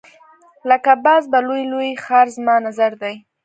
لکه 0.69 0.91
باز 1.05 1.23
په 1.31 1.39
لوی 1.47 1.63
لوی 1.71 1.89
ښکار 2.03 2.27
زما 2.35 2.55
نظر 2.67 2.91
دی. 3.01 3.15